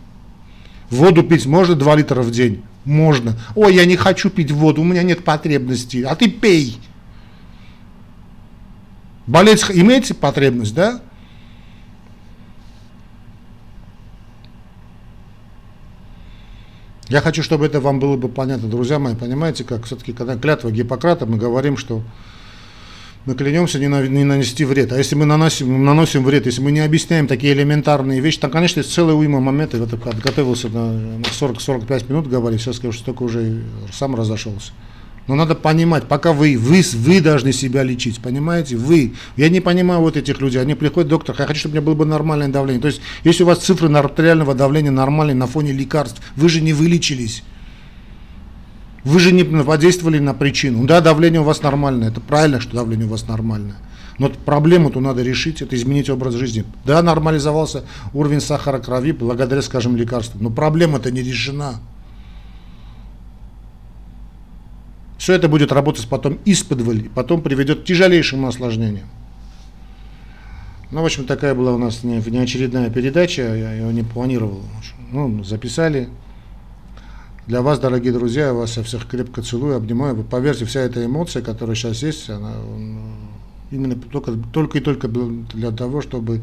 Воду 0.91 1.23
пить 1.23 1.47
можно 1.47 1.75
2 1.75 1.97
литра 1.97 2.23
в 2.23 2.31
день? 2.31 2.63
Можно. 2.85 3.37
Ой, 3.55 3.75
я 3.75 3.85
не 3.85 3.97
хочу 3.97 4.31
пить 4.31 4.53
воду, 4.53 4.83
у 4.83 4.85
меня 4.85 5.03
нет 5.03 5.25
потребности. 5.25 6.03
А 6.03 6.15
ты 6.15 6.31
пей. 6.31 6.79
Болеть 9.27 9.65
имеете 9.71 10.15
потребность, 10.15 10.75
да? 10.75 11.01
Я 17.09 17.21
хочу, 17.21 17.43
чтобы 17.43 17.67
это 17.67 17.81
вам 17.81 18.01
было 18.01 18.17
бы 18.17 18.29
понятно, 18.29 18.69
друзья 18.69 18.99
мои, 18.99 19.15
понимаете, 19.15 19.63
как 19.63 19.85
все-таки, 19.85 20.13
когда 20.13 20.37
клятва 20.37 20.73
Гиппократа, 20.73 21.25
мы 21.25 21.37
говорим, 21.37 21.77
что 21.77 22.03
мы 23.27 23.35
клянемся 23.35 23.81
не, 23.81 23.89
на, 23.89 24.07
не 24.07 24.23
нанести 24.23 24.65
вред. 24.65 24.93
А 24.93 24.99
если 24.99 25.17
мы 25.17 25.25
наносим, 25.25 25.85
наносим 25.85 26.25
вред, 26.25 26.47
если 26.47 26.63
мы 26.63 26.71
не 26.71 26.81
объясняем 26.81 27.27
такие 27.27 27.53
элементарные 27.53 28.21
вещи, 28.21 28.39
там, 28.39 28.53
конечно, 28.53 28.79
есть 28.79 28.93
целая 28.93 29.17
уйма 29.17 29.41
моментов. 29.41 29.81
Я 29.81 29.99
подготовился 29.99 30.69
на 30.69 31.21
40-45 31.41 32.09
минут 32.09 32.29
говорить, 32.29 32.61
сейчас 32.61 32.77
скажу, 32.77 32.93
что 32.93 33.07
только 33.07 33.25
уже 33.25 33.63
сам 33.93 34.15
разошелся. 34.15 34.73
Но 35.27 35.35
надо 35.35 35.57
понимать, 35.57 36.05
пока 36.05 36.33
вы, 36.33 36.57
вы, 36.57 36.85
вы 36.95 37.21
должны 37.21 37.53
себя 37.53 37.83
лечить, 37.83 38.21
понимаете? 38.21 38.77
Вы. 38.77 39.15
Я 39.37 39.49
не 39.49 39.59
понимаю 39.61 40.01
вот 40.03 40.17
этих 40.17 40.41
людей. 40.41 40.63
Они 40.63 40.77
приходят, 40.77 41.11
доктор, 41.11 41.35
я 41.37 41.47
хочу, 41.47 41.59
чтобы 41.59 41.73
у 41.73 41.77
меня 41.79 41.85
было 41.85 41.95
бы 41.95 42.05
нормальное 42.07 42.47
давление. 42.47 42.81
То 42.81 42.87
есть, 42.87 43.01
если 43.25 43.43
у 43.43 43.47
вас 43.47 43.59
цифры 43.59 43.93
артериального 43.93 44.55
давления 44.55 44.93
нормальные 44.93 45.35
на 45.35 45.49
фоне 45.49 45.73
лекарств, 45.73 46.23
вы 46.37 46.49
же 46.49 46.61
не 46.61 46.73
вылечились. 46.73 47.43
Вы 49.07 49.21
же 49.21 49.31
не 49.31 49.45
подействовали 49.45 50.19
на 50.19 50.35
причину. 50.35 50.85
Да, 50.85 51.01
давление 51.01 51.41
у 51.41 51.45
вас 51.45 51.63
нормальное. 51.63 52.09
Это 52.09 52.21
правильно, 52.21 52.59
что 52.59 52.75
давление 52.75 53.07
у 53.07 53.11
вас 53.11 53.29
нормальное. 53.29 53.77
Но 54.19 54.31
проблему-то 54.31 54.99
надо 54.99 55.23
решить, 55.23 55.63
это 55.63 55.77
изменить 55.77 56.11
образ 56.11 56.35
жизни. 56.35 56.65
Да, 56.85 57.01
нормализовался 57.03 57.85
уровень 58.13 58.41
сахара 58.41 58.81
крови 58.81 59.13
благодаря, 59.13 59.63
скажем, 59.63 59.95
лекарствам. 59.95 60.43
Но 60.43 60.51
проблема-то 60.51 61.13
не 61.13 61.23
решена. 61.23 61.77
Все 65.19 65.35
это 65.35 65.49
будет 65.49 65.71
работать 65.71 66.09
потом 66.09 66.41
из-под 66.45 66.83
потом 67.15 67.43
приведет 67.43 67.83
к 67.83 67.85
тяжелейшим 67.85 68.45
осложнениям. 68.45 69.07
Ну, 70.91 71.03
в 71.03 71.05
общем, 71.05 71.27
такая 71.27 71.55
была 71.55 71.73
у 71.73 71.79
нас 71.79 72.03
не, 72.03 72.21
не 72.27 72.39
очередная 72.39 72.91
передача, 72.91 73.43
я 73.43 73.73
ее 73.73 73.93
не 73.93 74.03
планировал. 74.03 74.63
Ну, 75.13 75.45
записали. 75.45 76.09
Для 77.47 77.63
вас, 77.63 77.79
дорогие 77.79 78.13
друзья, 78.13 78.47
я 78.47 78.53
вас 78.53 78.71
всех 78.71 79.07
крепко 79.07 79.41
целую, 79.41 79.77
обнимаю. 79.77 80.17
Вы 80.17 80.25
поверьте, 80.25 80.65
вся 80.65 80.81
эта 80.81 81.05
эмоция, 81.05 81.43
которая 81.43 81.77
сейчас 81.77 82.03
есть, 82.03 82.29
она 82.29 82.55
именно 83.71 83.95
только, 83.95 84.33
только 84.53 84.79
и 84.79 84.81
только 84.81 85.07
для 85.07 85.71
того, 85.71 86.03
чтобы 86.03 86.43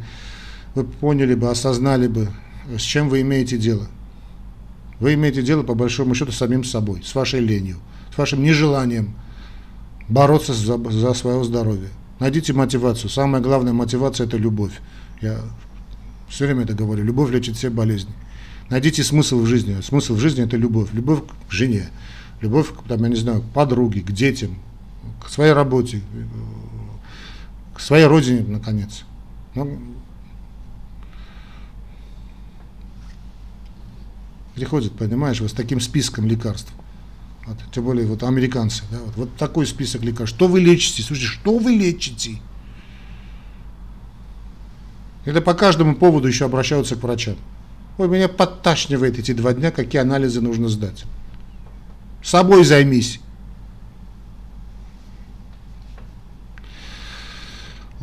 вы 0.76 0.86
поняли 0.86 1.36
бы, 1.36 1.50
осознали 1.50 2.08
бы, 2.08 2.30
с 2.78 2.82
чем 2.82 3.10
вы 3.10 3.20
имеете 3.20 3.58
дело. 3.58 3.88
Вы 5.02 5.16
имеете 5.16 5.42
дело, 5.42 5.64
по 5.64 5.74
большому 5.74 6.16
счету, 6.16 6.32
с 6.32 6.38
самим 6.38 6.64
собой, 6.64 7.04
с 7.04 7.14
вашей 7.14 7.42
ленью, 7.42 7.80
с 8.14 8.18
вашим 8.18 8.42
нежеланием 8.42 9.14
бороться 10.08 10.54
за, 10.54 10.78
за 10.90 11.14
свое 11.14 11.44
здоровье. 11.44 11.90
Найдите 12.22 12.54
мотивацию. 12.54 13.10
Самая 13.10 13.42
главная 13.42 13.74
мотивация– 13.74 14.26
это 14.28 14.38
любовь. 14.38 14.80
Я 15.20 15.42
все 16.30 16.46
время 16.46 16.64
это 16.64 16.74
говорю. 16.74 17.04
Любовь 17.04 17.30
лечит 17.32 17.58
все 17.58 17.70
болезни. 17.70 18.14
Найдите 18.70 19.04
смысл 19.04 19.42
в 19.42 19.46
жизни. 19.46 19.80
Смысл 19.82 20.16
в 20.16 20.20
жизни– 20.20 20.44
это 20.46 20.58
любовь. 20.58 20.90
Любовь 20.94 21.22
к 21.48 21.52
жене, 21.52 21.90
любовь, 22.42 22.70
там, 22.88 23.04
я 23.04 23.10
не 23.10 23.16
знаю, 23.16 23.42
к 23.42 23.46
подруге, 23.50 24.02
к 24.02 24.12
детям, 24.12 24.58
к 25.24 25.30
своей 25.30 25.54
работе, 25.54 26.02
к 27.74 27.80
своей 27.80 28.06
родине, 28.06 28.46
наконец. 28.48 29.04
Ну, 29.56 29.80
приходит, 34.56 34.94
понимаешь, 34.94 35.42
вот 35.42 35.50
с 35.52 35.54
таким 35.54 35.80
списком 35.80 36.26
лекарств. 36.28 36.72
Вот, 37.46 37.58
тем 37.74 37.84
более 37.84 38.08
вот 38.08 38.24
американцы, 38.24 38.84
да, 38.90 39.00
вот, 39.06 39.16
вот 39.18 39.36
такой 39.36 39.68
список 39.68 40.02
лекарств. 40.04 40.36
Что 40.36 40.48
вы 40.48 40.62
лечите? 40.62 41.04
Слушайте, 41.04 41.30
что 41.30 41.58
вы 41.58 41.72
лечите? 41.72 42.40
Это 45.26 45.42
по 45.42 45.54
каждому 45.54 45.96
поводу 45.96 46.28
еще 46.28 46.46
обращаются 46.46 46.96
к 46.96 47.04
врачам. 47.04 47.36
Ой, 47.98 48.08
меня 48.08 48.28
подташнивает 48.28 49.20
эти 49.20 49.34
два 49.34 49.54
дня, 49.54 49.72
какие 49.72 50.02
анализы 50.02 50.42
нужно 50.42 50.68
сдать. 50.68 51.04
Собой 52.24 52.64
займись. 52.64 53.20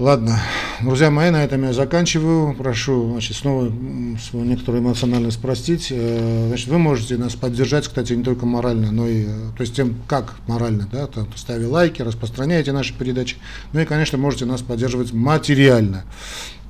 Ладно, 0.00 0.40
друзья 0.80 1.11
мои, 1.11 1.28
на 1.28 1.44
этом 1.44 1.62
я 1.62 1.75
заканчиваю. 1.75 2.54
Прошу 2.54 3.11
значит, 3.11 3.37
снова 3.37 3.70
свою 4.18 4.47
некоторую 4.47 4.82
эмоциональность 4.82 5.38
простить. 5.42 5.88
Э, 5.90 6.47
значит, 6.49 6.68
вы 6.68 6.78
можете 6.78 7.18
нас 7.18 7.35
поддержать, 7.35 7.87
кстати, 7.87 8.14
не 8.14 8.23
только 8.23 8.47
морально, 8.47 8.92
но 8.92 9.06
и, 9.06 9.25
э, 9.26 9.50
то 9.54 9.61
есть 9.61 9.76
тем, 9.76 9.97
как 10.06 10.37
морально, 10.47 10.88
да, 10.90 11.06
там, 11.06 11.28
ставя 11.37 11.68
лайки, 11.68 12.00
распространяйте 12.00 12.73
наши 12.73 12.94
передачи, 12.94 13.37
ну 13.75 13.80
и, 13.80 13.85
конечно, 13.85 14.16
можете 14.16 14.47
нас 14.47 14.62
поддерживать 14.62 15.12
материально. 15.12 16.04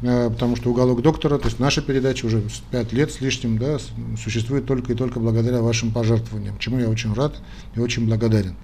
Э, 0.03 0.31
потому 0.31 0.57
что 0.57 0.71
уголок 0.71 1.03
доктора, 1.03 1.39
то 1.39 1.47
есть 1.47 1.59
наша 1.59 1.83
передача 1.83 2.27
уже 2.27 2.43
5 2.71 2.93
лет 2.93 3.13
с 3.13 3.21
лишним, 3.21 3.59
да, 3.59 3.79
существует 4.23 4.67
только 4.67 4.93
и 4.93 4.97
только 4.97 5.21
благодаря 5.21 5.61
вашим 5.61 5.91
пожертвованиям, 5.91 6.59
чему 6.59 6.79
я 6.79 6.89
очень 6.89 7.13
рад 7.13 7.35
и 7.75 7.81
очень 7.81 8.07
благодарен. 8.07 8.57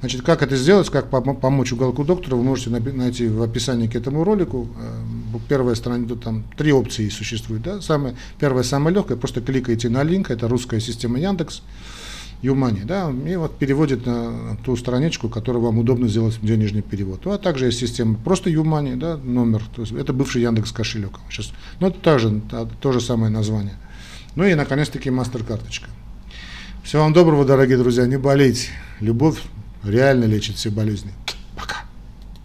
Значит, 0.00 0.20
как 0.22 0.42
это 0.42 0.56
сделать, 0.56 0.90
как 0.90 1.08
помочь 1.08 1.72
уголку 1.72 2.04
доктора, 2.04 2.36
вы 2.36 2.42
можете 2.42 2.68
найти 2.68 3.28
в 3.28 3.42
описании 3.42 3.88
к 3.88 3.96
этому 3.96 4.24
ролику. 4.24 4.68
Э, 4.78 5.38
первая 5.48 5.74
страница, 5.74 6.16
там 6.16 6.44
три 6.56 6.72
опции 6.72 7.08
существуют. 7.08 7.62
Да? 7.62 7.80
Самая, 7.80 8.14
первая, 8.38 8.62
самая 8.62 8.92
легкая, 8.92 9.16
просто 9.16 9.40
кликаете 9.40 9.88
на 9.88 10.02
линк, 10.02 10.30
это 10.30 10.46
русская 10.46 10.80
система 10.80 11.18
Яндекс. 11.18 11.62
Юмани, 12.42 12.82
да, 12.82 13.12
и 13.26 13.36
вот 13.36 13.58
переводит 13.58 14.06
на 14.06 14.56
ту 14.64 14.76
страничку, 14.76 15.28
которую 15.28 15.64
вам 15.64 15.78
удобно 15.78 16.06
сделать 16.08 16.38
денежный 16.42 16.82
перевод. 16.82 17.24
Ну, 17.24 17.32
а 17.32 17.38
также 17.38 17.66
есть 17.66 17.78
система 17.78 18.16
просто 18.16 18.50
Юмани, 18.50 18.94
да, 18.94 19.16
номер, 19.16 19.62
то 19.74 19.82
есть 19.82 19.92
это 19.92 20.12
бывший 20.12 20.42
Яндекс 20.42 20.72
кошелек. 20.72 21.18
Сейчас, 21.30 21.52
ну, 21.80 21.88
это 21.88 21.98
тоже, 21.98 22.40
то 22.80 22.92
же 22.92 23.00
самое 23.00 23.30
название. 23.30 23.74
Ну 24.34 24.44
и, 24.44 24.54
наконец-таки, 24.54 25.10
мастер-карточка. 25.10 25.88
Всего 26.82 27.02
вам 27.02 27.12
доброго, 27.12 27.44
дорогие 27.44 27.78
друзья, 27.78 28.06
не 28.06 28.18
болейте. 28.18 28.68
Любовь 29.00 29.40
реально 29.82 30.24
лечит 30.26 30.56
все 30.56 30.70
болезни. 30.70 31.10